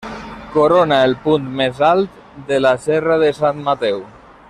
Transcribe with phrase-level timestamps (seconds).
[0.53, 2.17] Corona el punt més alt
[2.49, 4.05] de la serra de Sant Mateu.